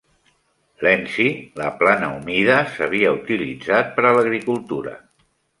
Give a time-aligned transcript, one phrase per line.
[0.85, 1.27] Lenzie,
[1.61, 4.99] la "plana humida" s'havia utilitzat per a l'agricultura.